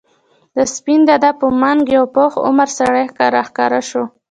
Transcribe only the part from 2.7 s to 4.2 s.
سړی راښکاره شو.